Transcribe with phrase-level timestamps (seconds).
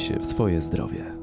[0.00, 1.20] się w swoje zdrowie.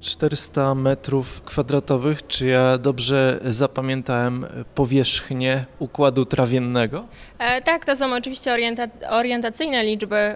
[0.00, 2.26] 400 metrów kwadratowych.
[2.26, 7.08] Czy ja dobrze zapamiętałem powierzchnię układu trawiennego?
[7.38, 10.34] E, tak, to są oczywiście orienta orientacyjne liczby,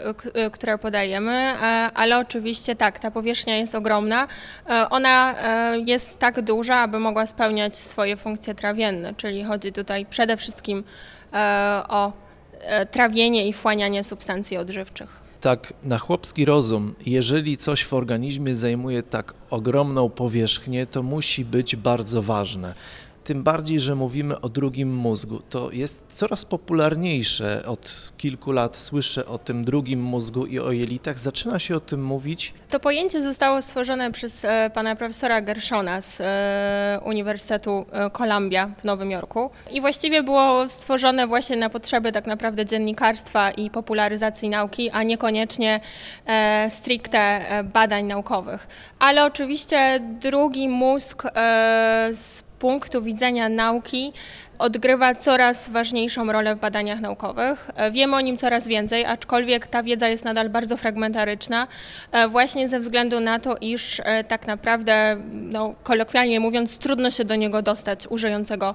[0.52, 1.56] które podajemy, e,
[1.94, 4.26] ale oczywiście tak, ta powierzchnia jest ogromna.
[4.70, 10.06] E, ona e, jest tak duża, aby mogła spełniać swoje funkcje trawienne, czyli chodzi tutaj
[10.06, 10.84] przede wszystkim
[11.32, 12.12] e, o
[12.60, 19.02] e, trawienie i wchłanianie substancji odżywczych tak na chłopski rozum, jeżeli coś w organizmie zajmuje
[19.02, 22.74] tak ogromną powierzchnię, to musi być bardzo ważne
[23.24, 25.42] tym bardziej, że mówimy o drugim mózgu.
[25.50, 27.62] To jest coraz popularniejsze.
[27.66, 31.18] Od kilku lat słyszę o tym drugim mózgu i o jelitach.
[31.18, 32.54] Zaczyna się o tym mówić.
[32.70, 38.84] To pojęcie zostało stworzone przez e, pana profesora Gershona z e, Uniwersytetu e, Columbia w
[38.84, 44.90] Nowym Jorku i właściwie było stworzone właśnie na potrzeby tak naprawdę dziennikarstwa i popularyzacji nauki,
[44.90, 45.80] a niekoniecznie
[46.68, 48.68] stricte badań naukowych.
[48.98, 51.22] Ale oczywiście drugi mózg
[52.12, 54.12] z punktu widzenia nauki
[54.58, 57.70] odgrywa coraz ważniejszą rolę w badaniach naukowych.
[57.76, 61.66] E, wiemy o nim coraz więcej, aczkolwiek ta wiedza jest nadal bardzo fragmentaryczna,
[62.12, 67.24] e, właśnie ze względu na to, iż e, tak naprawdę, no, kolokwialnie mówiąc, trudno się
[67.24, 68.74] do niego dostać u żyjącego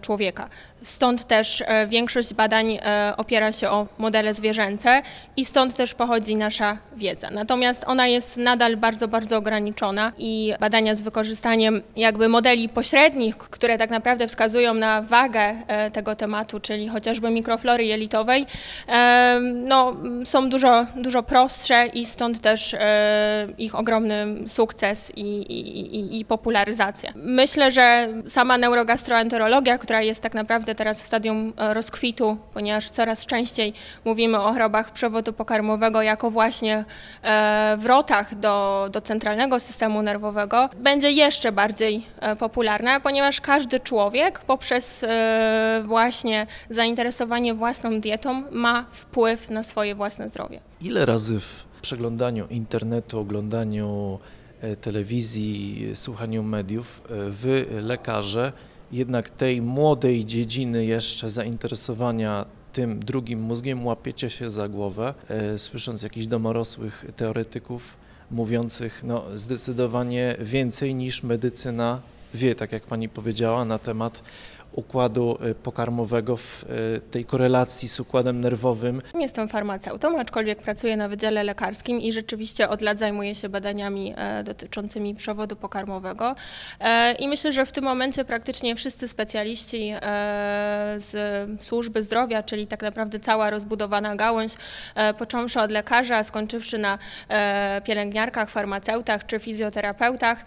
[0.00, 0.48] człowieka.
[0.82, 2.78] Stąd też większość badań
[3.16, 5.02] opiera się o modele zwierzęce
[5.36, 7.30] i stąd też pochodzi nasza wiedza.
[7.30, 13.78] Natomiast ona jest nadal bardzo, bardzo ograniczona i badania z wykorzystaniem jakby modeli pośrednich, które
[13.78, 18.46] tak naprawdę wskazują na wagę e, tego tematu, czyli chociażby mikroflory jelitowej,
[18.88, 26.20] e, no, są dużo, dużo prostsze i stąd też e, ich ogromny sukces i, i,
[26.20, 27.12] i popularyzacja.
[27.14, 33.72] Myślę, że sama neurogastroenterologia, która jest tak naprawdę teraz w stadium rozkwitu, ponieważ coraz częściej
[34.04, 36.84] mówimy o chorobach przewodu pokarmowego jako właśnie
[37.76, 42.06] wrotach do, do centralnego systemu nerwowego, będzie jeszcze bardziej
[42.38, 49.94] popularna, ponieważ każdy człowiek poprzez poprzez e, właśnie zainteresowanie własną dietą ma wpływ na swoje
[49.94, 50.60] własne zdrowie.
[50.80, 54.18] Ile razy w przeglądaniu internetu, oglądaniu
[54.60, 58.52] e, telewizji, słuchaniu mediów, e, wy lekarze
[58.92, 65.14] jednak tej młodej dziedziny jeszcze zainteresowania tym drugim mózgiem łapiecie się za głowę,
[65.56, 67.96] słysząc jakichś domorosłych teoretyków
[68.30, 72.00] mówiących no, zdecydowanie więcej niż medycyna
[72.36, 74.22] wie, tak jak pani powiedziała, na temat
[74.76, 79.02] układu y, pokarmowego w y, tej korelacji z układem nerwowym.
[79.14, 84.44] Jestem farmaceutą, aczkolwiek pracuję na Wydziale Lekarskim i rzeczywiście od lat zajmuję się badaniami e,
[84.44, 86.34] dotyczącymi przewodu pokarmowego.
[86.80, 89.98] E, I myślę, że w tym momencie praktycznie wszyscy specjaliści e,
[90.96, 91.16] z
[91.62, 94.52] służby zdrowia, czyli tak naprawdę cała rozbudowana gałąź,
[95.18, 96.98] począwszy od lekarza, skończywszy na
[97.84, 100.44] pielęgniarkach, farmaceutach czy fizjoterapeutach,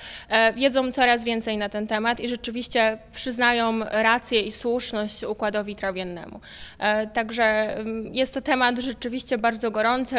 [0.55, 6.39] wiedzą coraz więcej na ten temat i rzeczywiście przyznają rację rację i słuszność układowi trawiennemu.
[6.79, 7.43] E, także
[7.77, 10.17] mm, jest to temat rzeczywiście bardzo gorący,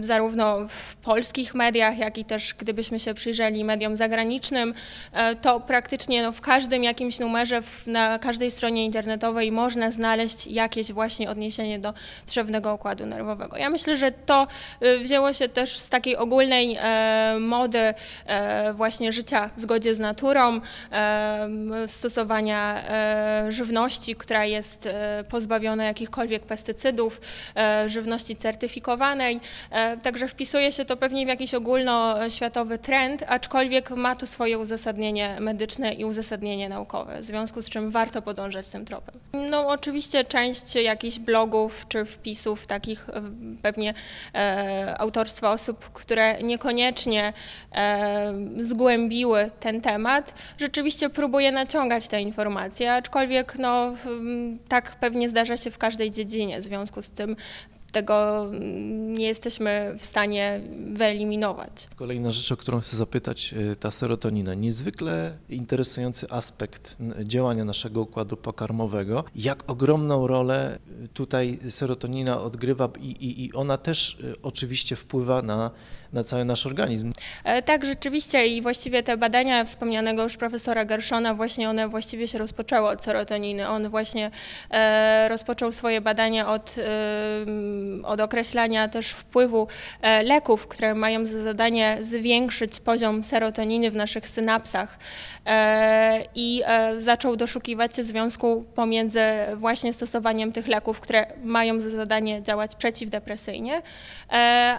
[0.00, 4.74] zarówno w polskich mediach, jak i też gdybyśmy się przyjrzeli mediom zagranicznym,
[5.12, 10.92] e, to praktycznie no, w każdym jakimś numerze, na każdej stronie internetowej można znaleźć jakieś
[10.92, 11.94] właśnie odniesienie do
[12.26, 13.56] trzewnego układu nerwowego.
[13.56, 14.46] Ja myślę, że to
[15.02, 17.94] wzięło się też z takiej ogólnej e, mody
[18.74, 20.60] właśnie życia w zgodzie z naturą,
[21.86, 22.91] stosowania E,
[23.48, 27.20] żywności, która jest e, pozbawiona jakichkolwiek pestycydów,
[27.56, 29.40] e, żywności certyfikowanej.
[30.02, 35.92] Także wpisuje się to pewnie w jakiś ogólnoświatowy trend, aczkolwiek ma to swoje uzasadnienie medyczne
[35.92, 39.14] i uzasadnienie naukowe, w związku z czym warto podążać tym tropem.
[39.32, 43.06] No oczywiście część jakichś blogów czy wpisów takich
[43.62, 43.94] pewnie
[44.98, 47.32] autorstwa osób, które niekoniecznie
[48.56, 53.94] zgłębiły ten temat, rzeczywiście próbuje naciągać te informacje aczkolwiek no,
[54.68, 56.60] tak pewnie zdarza się w każdej dziedzinie.
[56.60, 57.36] W związku z tym
[57.92, 58.46] tego
[59.08, 60.60] nie jesteśmy w stanie
[60.92, 61.88] wyeliminować.
[61.96, 64.54] Kolejna rzecz, o którą chcę zapytać, y, ta serotonina.
[64.54, 69.24] Niezwykle interesujący aspekt działania naszego układu pokarmowego.
[69.36, 70.78] Jak ogromną rolę
[71.14, 75.70] tutaj serotonina odgrywa i, i, i ona też y, oczywiście wpływa na,
[76.12, 77.12] na cały nasz organizm.
[77.44, 82.38] E, tak, rzeczywiście i właściwie te badania wspomnianego już profesora Gershona, właśnie one właściwie się
[82.38, 83.68] rozpoczęły od serotoniny.
[83.68, 84.30] On właśnie
[84.70, 86.82] e, rozpoczął swoje badania od e,
[88.04, 89.68] od określania też wpływu
[90.02, 94.98] e, leków, które mają za zadanie zwiększyć poziom serotoniny w naszych synapsach
[95.46, 99.20] e, i e, zaczął doszukiwać się związku pomiędzy
[99.56, 103.82] właśnie stosowaniem tych leków, które mają za zadanie działać przeciwdepresyjnie,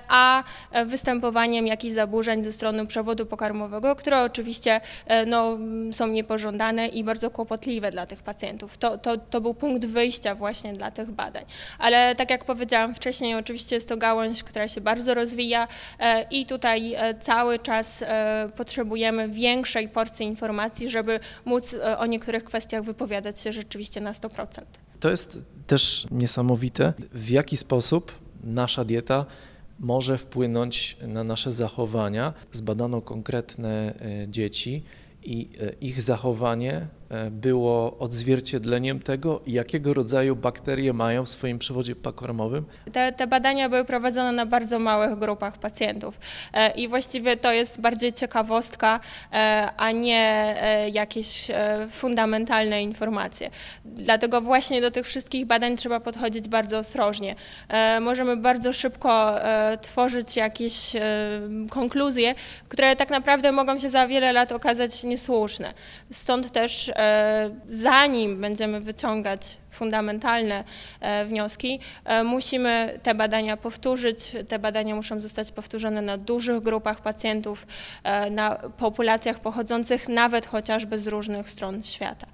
[0.08, 0.44] a
[0.86, 4.82] występowaniem jakichś zaburzeń ze strony przewodu pokarmowego, które oczywiście
[5.28, 5.58] no,
[5.92, 8.78] są niepożądane i bardzo kłopotliwe dla tych pacjentów.
[8.78, 11.46] To, to, to był punkt wyjścia właśnie dla tych badań.
[11.80, 15.68] Ale tak jak powiedziałam wcześniej, oczywiście jest to gałąź, która się bardzo rozwija
[16.00, 22.44] e, i tutaj e, cały czas e, potrzebujemy większej porcji informacji, żeby móc o niektórych
[22.44, 24.62] kwestiach wypowiadać się rzeczywiście na 100%.
[25.00, 28.12] To jest też niesamowite, w jaki sposób
[28.44, 29.26] nasza dieta
[29.80, 32.34] może wpłynąć na nasze zachowania.
[32.52, 33.94] Zbadano konkretne
[34.28, 34.84] dzieci
[35.24, 35.50] i
[35.82, 36.88] ich zachowanie
[37.32, 42.66] było odzwierciedleniem tego, jakiego rodzaju bakterie mają w swoim przewodzie pokarmowym.
[42.92, 46.20] Te, te, badania były prowadzone na bardzo małych grupach pacjentów
[46.54, 49.00] e, i właściwie to jest bardziej ciekawostka,
[49.34, 50.56] e, a nie
[50.94, 51.48] jakieś
[51.92, 53.50] fundamentalne informacje.
[53.86, 57.36] Dlatego właśnie do tych wszystkich badań trzeba podchodzić bardzo ostrożnie.
[58.02, 59.36] Możemy bardzo szybko
[59.82, 60.92] tworzyć jakieś
[61.70, 62.36] konkluzje,
[62.70, 65.74] które tak naprawdę mogą się za wiele lat okazać niesłuszne.
[66.10, 67.03] Stąd też E,
[67.66, 70.64] zanim będziemy wyciągać fundamentalne
[71.00, 74.32] e, wnioski, e, musimy te badania powtórzyć.
[74.48, 77.68] Te badania muszą zostać powtórzone na dużych grupach pacjentów,
[78.32, 82.28] na populacjach pochodzących nawet chociażby z różnych stron świata.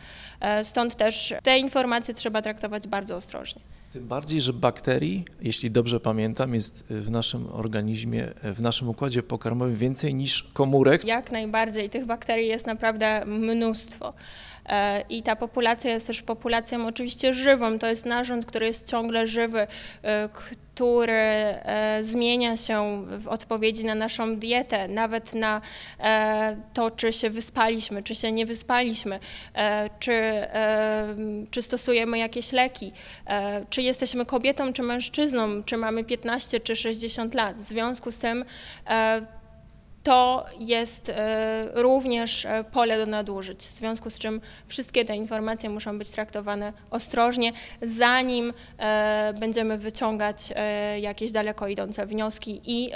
[0.63, 3.62] Stąd też te informacje trzeba traktować bardzo ostrożnie.
[3.92, 9.75] Tym bardziej, że bakterii, jeśli dobrze pamiętam, jest w naszym organizmie, w naszym układzie pokarmowym
[9.75, 11.06] więcej niż komórek.
[11.06, 11.89] Jak najbardziej.
[11.89, 14.13] Tych bakterii jest naprawdę mnóstwo.
[14.69, 17.80] E, I ta populacja jest też populacją oczywiście żywą.
[17.80, 19.68] To jest narząd, który jest ciągle żywy,
[20.01, 25.62] e, który e, zmienia się w odpowiedzi na naszą dietę, nawet na
[26.74, 29.19] to, czy się wyspaliśmy, czy się nie wyspaliśmy,
[30.00, 30.21] czy,
[31.51, 32.92] czy stosujemy jakieś leki,
[33.69, 37.56] czy jesteśmy kobietą, czy mężczyzną, czy mamy 15 czy 60 lat.
[37.56, 38.45] W związku z tym
[40.09, 45.69] to jest e, również e, pole do nadużyć, w związku z czym wszystkie te informacje
[45.69, 47.51] muszą być traktowane ostrożnie,
[47.81, 50.53] zanim e, będziemy wyciągać
[51.01, 52.91] jakieś daleko idące wnioski i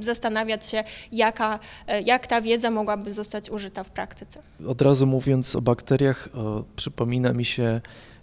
[0.00, 1.58] zastanawiać się, jaka,
[2.04, 4.42] jak ta wiedza mogłaby zostać użyta w praktyce.
[4.66, 6.28] Od razu mówiąc o bakteriach,
[6.76, 7.80] przypomina mi się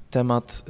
[0.09, 0.65] temat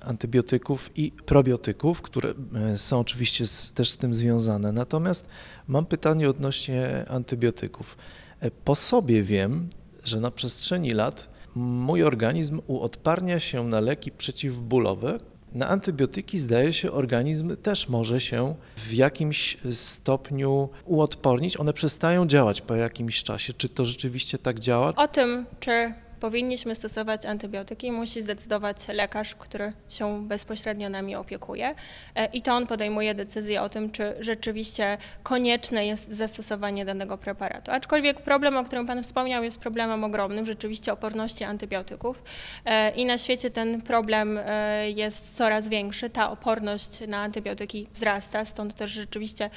[0.00, 2.34] antybiotyków i probiotyków, które
[2.76, 4.72] są oczywiście z, też z tym związane.
[4.72, 5.28] Natomiast
[5.68, 7.96] mam pytanie odnośnie antybiotyków.
[8.40, 9.68] E, po sobie wiem,
[10.04, 15.18] że na przestrzeni lat mój organizm uodparnia się na leki przeciwbólowe.
[15.52, 21.60] Na antybiotyki zdaje się organizm też może się w jakimś stopniu uodpornić.
[21.60, 23.52] One przestają działać po jakimś czasie.
[23.52, 24.92] Czy to rzeczywiście tak działa?
[24.96, 31.74] O tym, czy powinniśmy stosować antybiotyki, musi zdecydować lekarz, który się bezpośrednio nami opiekuje
[32.14, 37.70] e, i to on podejmuje decyzję o tym, czy rzeczywiście konieczne jest zastosowanie danego preparatu.
[37.70, 42.22] Aczkolwiek problem, o którym Pan wspomniał, jest problemem ogromnym, rzeczywiście oporności antybiotyków
[42.64, 46.10] e, i na świecie ten problem e, jest coraz większy.
[46.10, 49.50] Ta oporność na antybiotyki wzrasta, stąd też rzeczywiście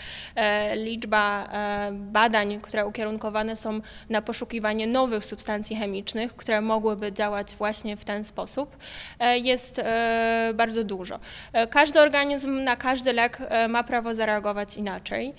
[0.76, 1.50] liczba
[1.92, 8.24] badań, które ukierunkowane są na poszukiwanie nowych substancji chemicznych, które mogłyby działać właśnie w ten
[8.24, 8.78] sposób,
[9.19, 11.20] e, jest e, bardzo dużo.
[11.53, 13.38] E, każdy organizm na każdy lek
[13.70, 15.34] ma prawo zareagować inaczej.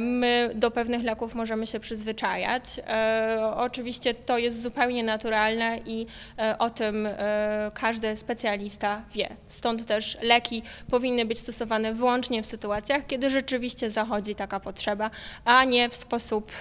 [0.00, 2.80] My do pewnych leków możemy się przyzwyczajać.
[3.54, 6.06] Oczywiście to jest zupełnie naturalne i
[6.58, 7.08] o tym
[7.74, 9.28] każdy specjalista wie.
[9.46, 15.10] Stąd też leki powinny być stosowane wyłącznie w sytuacjach, kiedy rzeczywiście zachodzi taka potrzeba,
[15.44, 16.52] a nie w sposób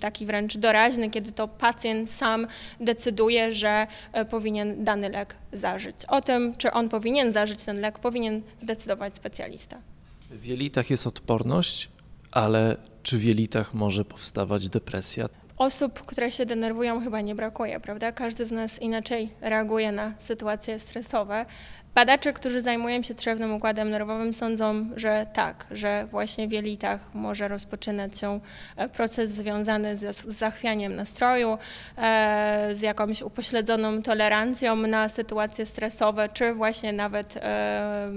[0.00, 2.46] taki wręcz doraźny, kiedy to pacjent sam
[2.80, 5.96] decyduje, że e, powinien dany lek zażyć.
[6.08, 9.78] O tym, czy on powinien zażyć ten lek, powinien zdecydować specjalista.
[10.30, 11.88] W jelitach jest odporność,
[12.30, 15.28] ale czy w jelitach może powstawać depresja?
[15.56, 18.12] Osób, które się denerwują, chyba nie brakuje, prawda?
[18.12, 21.46] Każdy z nas inaczej reaguje na sytuacje stresowe.
[21.94, 27.48] Badacze, którzy zajmują się trzewnym układem nerwowym, sądzą, że tak, że właśnie w jelitach może
[27.48, 28.40] rozpoczynać się
[28.76, 31.58] e, proces związany z zachwianiem nastroju,
[31.98, 38.10] e, z jakąś upośledzoną tolerancją na sytuacje stresowe, czy właśnie nawet e,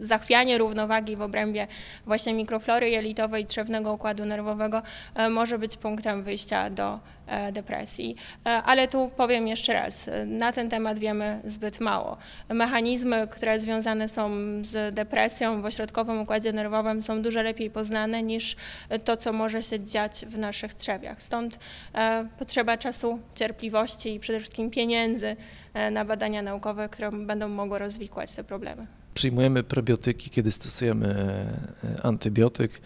[0.00, 1.66] zachwianie równowagi w obrębie
[2.06, 4.82] właśnie mikroflory jelitowej trzewnego układu nerwowego
[5.30, 8.16] może być punktem wyjścia do e, depresji.
[8.46, 12.16] E, Ale tu powiem jeszcze raz, e, na ten temat wiemy zbyt mało.
[12.48, 14.30] Mechanizmy, które związane są
[14.62, 18.56] z depresją w ośrodkowym układzie nerwowym są dużo lepiej poznane niż
[19.04, 21.22] to, co może się dziać w naszych trzewiach.
[21.22, 21.58] Stąd
[21.94, 25.36] e, potrzeba czasu, cierpliwości i przede wszystkim pieniędzy
[25.74, 28.97] e, na badania naukowe, które będą mogły rozwikłać te problemy.
[29.18, 32.80] Przyjmujemy probiotyki, kiedy stosujemy e, antybiotyk.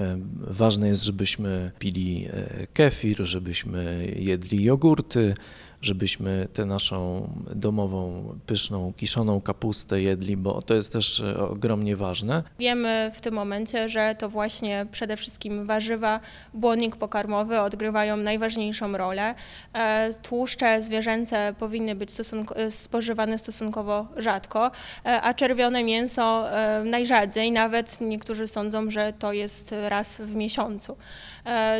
[0.00, 5.34] E, Ważne jest, żebyśmy pili e, kefir, żebyśmy jedli jogurty,
[5.82, 12.42] żebyśmy tę naszą domową, pyszną, kiszoną kapustę jedli, bo to jest też e, ogromnie ważne.
[12.58, 16.20] Wiemy w tym momencie, że to właśnie przede wszystkim warzywa,
[16.54, 19.34] błonnik pokarmowy odgrywają najważniejszą rolę.
[19.74, 24.70] E, Tłuszcze zwierzęce powinny być stosunko- e, spożywane stosunkowo rzadko,
[25.04, 26.44] a czerwione mięso
[26.84, 30.96] najrzadziej, nawet niektórzy sądzą, że to jest raz w miesiącu.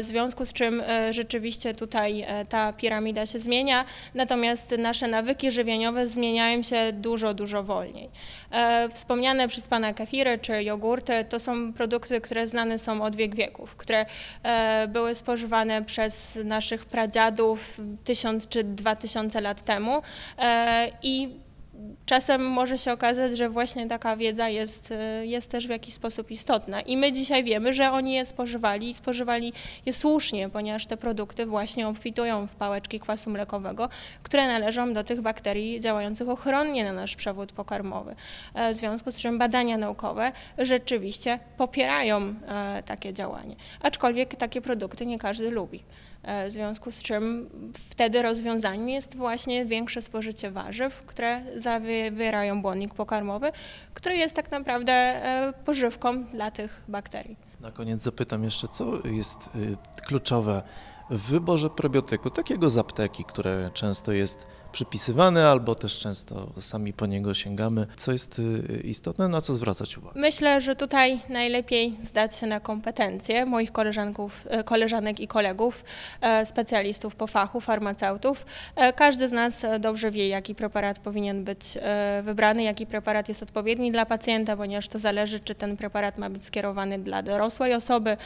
[0.02, 6.62] W związku z czym rzeczywiście tutaj ta piramida się zmienia, natomiast nasze nawyki żywieniowe zmieniają
[6.62, 8.10] się dużo, dużo wolniej.
[8.50, 13.34] E, Wspomniane przez Pana kefiry czy jogurty to są produkty, które znane są od wiek
[13.34, 14.06] wieków, które
[14.42, 20.02] e, były spożywane przez naszych pradziadów tysiąc czy dwa tysiące lat temu
[20.38, 21.41] e, i
[22.06, 26.30] czasem może się okazać, że właśnie taka wiedza jest, e, jest też w jakiś sposób
[26.30, 26.80] istotna.
[26.80, 29.52] I my dzisiaj wiemy, że oni je spożywali i spożywali
[29.86, 33.88] je słusznie, ponieważ te produkty właśnie obfitują w pałeczki kwasu mlekowego,
[34.22, 38.14] które należą do tych bakterii działających ochronnie na nasz przewód pokarmowy.
[38.54, 43.56] E, W związku z czym badania naukowe rzeczywiście popierają e, takie działanie.
[43.80, 45.82] Aczkolwiek takie produkty nie każdy lubi.
[46.22, 47.48] E, W związku z czym
[47.90, 53.52] wtedy rozwiązaniem jest właśnie większe spożycie warzyw, które zawierają błonnik pokarmowy,
[53.94, 57.36] który jest tak naprawdę e, pożywką dla tych bakterii.
[57.60, 59.76] Na koniec zapytam jeszcze, co jest y,
[60.06, 60.62] kluczowe
[61.10, 67.06] w wyborze probiotyku, takiego z apteki, które często jest przypisywane albo też często sami po
[67.06, 67.86] niego sięgamy.
[67.96, 70.20] Co jest y, istotne, na co zwracać uwagę?
[70.20, 75.84] Myślę, że tutaj najlepiej zdać się na kompetencje moich koleżanków, e, koleżanek i kolegów,
[76.20, 78.46] e, specjalistów po fachu, farmaceutów.
[78.76, 81.78] E, Każdy z nas dobrze wie, jaki preparat powinien być
[82.22, 86.44] wybrany, jaki preparat jest odpowiedni dla pacjenta, ponieważ to zależy, czy ten preparat ma być
[86.46, 88.16] skierowany dla dorosłej osoby,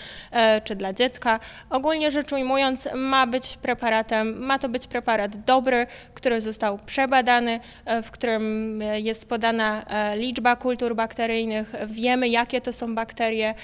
[0.65, 1.41] czy dla dziecka.
[1.71, 8.02] Ogólnie rzecz ujmując, ma być preparatem, ma to być preparat dobry, który został przebadany, e,
[8.02, 13.55] w którym e, jest podana e, liczba kultur bakteryjnych, wiemy jakie to są bakterie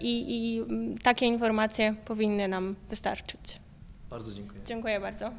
[0.00, 0.62] i, i
[1.02, 3.40] takie informacje powinny nam wystarczyć.
[4.10, 4.60] Bardzo dziękuję.
[4.66, 5.30] Dziękuję bardzo.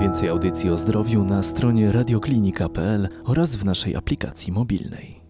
[0.00, 5.23] Więcej audycji o zdrowiu na stronie radioklinika.pl oraz w naszej aplikacji mobilnej.